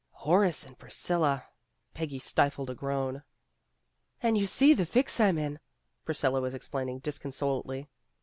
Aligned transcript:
Horace 0.25 0.65
and 0.65 0.75
Priscilla! 0.79 1.49
Peggy 1.93 2.17
stifled 2.17 2.71
a 2.71 2.73
groan. 2.73 3.21
"And 4.23 4.35
you 4.35 4.47
see 4.47 4.73
the 4.73 4.83
fix 4.87 5.19
I'm 5.19 5.37
in," 5.37 5.59
Priscilla 6.05 6.41
was 6.41 6.55
explaining 6.55 6.97
disconsolately. 7.01 7.87